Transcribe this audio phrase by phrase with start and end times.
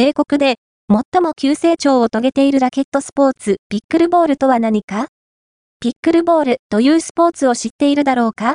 [0.00, 5.08] 米国で最も急成長を遂げているラケットスポーツ、ピックルボールとは何か？
[5.80, 8.46] ピックルボールというスポーツを知っているだろうか？